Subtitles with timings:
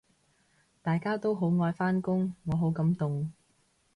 [0.81, 3.31] 大家都好愛返工，我好感動